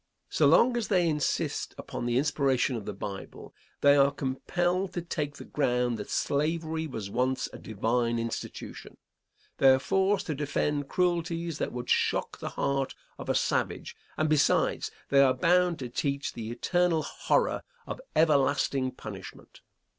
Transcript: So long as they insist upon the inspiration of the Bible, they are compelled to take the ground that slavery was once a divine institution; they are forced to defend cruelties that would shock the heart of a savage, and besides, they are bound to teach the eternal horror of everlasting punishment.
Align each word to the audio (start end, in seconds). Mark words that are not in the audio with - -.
So 0.29 0.47
long 0.47 0.75
as 0.77 0.87
they 0.87 1.07
insist 1.07 1.75
upon 1.77 2.07
the 2.07 2.17
inspiration 2.17 2.75
of 2.75 2.85
the 2.85 2.93
Bible, 2.95 3.53
they 3.81 3.95
are 3.95 4.09
compelled 4.09 4.93
to 4.95 5.03
take 5.03 5.37
the 5.37 5.45
ground 5.45 5.99
that 5.99 6.09
slavery 6.09 6.87
was 6.87 7.11
once 7.11 7.47
a 7.53 7.59
divine 7.59 8.17
institution; 8.17 8.97
they 9.59 9.69
are 9.69 9.77
forced 9.77 10.25
to 10.25 10.33
defend 10.33 10.87
cruelties 10.89 11.59
that 11.59 11.71
would 11.71 11.87
shock 11.91 12.39
the 12.39 12.49
heart 12.49 12.95
of 13.19 13.29
a 13.29 13.35
savage, 13.35 13.95
and 14.17 14.27
besides, 14.27 14.89
they 15.09 15.21
are 15.21 15.35
bound 15.35 15.77
to 15.77 15.87
teach 15.87 16.33
the 16.33 16.49
eternal 16.49 17.03
horror 17.03 17.61
of 17.85 18.01
everlasting 18.15 18.89
punishment. 18.93 19.61